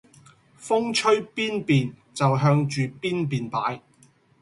[0.59, 3.83] 風吹邊便就向住邊便擺